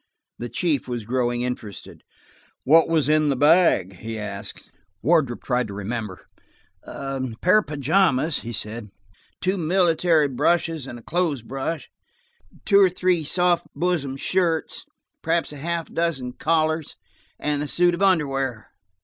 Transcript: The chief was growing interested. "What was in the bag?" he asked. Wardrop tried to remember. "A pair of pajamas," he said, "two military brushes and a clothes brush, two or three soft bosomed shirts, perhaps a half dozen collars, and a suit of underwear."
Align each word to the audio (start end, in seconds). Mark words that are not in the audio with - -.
The 0.39 0.49
chief 0.49 0.87
was 0.87 1.05
growing 1.05 1.43
interested. 1.43 2.01
"What 2.63 2.87
was 2.89 3.07
in 3.07 3.29
the 3.29 3.35
bag?" 3.35 3.97
he 3.97 4.17
asked. 4.17 4.71
Wardrop 5.03 5.43
tried 5.43 5.67
to 5.67 5.75
remember. 5.75 6.25
"A 6.81 7.21
pair 7.41 7.59
of 7.59 7.67
pajamas," 7.67 8.39
he 8.39 8.51
said, 8.51 8.89
"two 9.41 9.57
military 9.59 10.27
brushes 10.27 10.87
and 10.87 10.97
a 10.97 11.03
clothes 11.03 11.43
brush, 11.43 11.87
two 12.65 12.79
or 12.79 12.89
three 12.89 13.23
soft 13.23 13.67
bosomed 13.75 14.19
shirts, 14.21 14.85
perhaps 15.21 15.53
a 15.53 15.57
half 15.57 15.85
dozen 15.93 16.31
collars, 16.33 16.95
and 17.39 17.61
a 17.61 17.67
suit 17.67 17.93
of 17.93 18.01
underwear." 18.01 18.71